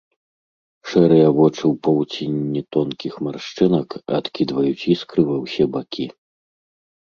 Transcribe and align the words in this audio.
Шэрыя 0.93 1.27
вочы 1.39 1.59
ў 1.59 1.69
павуцінні 1.87 2.61
тонкіх 2.77 3.13
маршчынак 3.27 3.87
адкідваюць 4.21 4.87
іскры 4.95 5.21
ва 5.29 5.37
ўсе 5.45 5.63
бакі. 5.79 6.07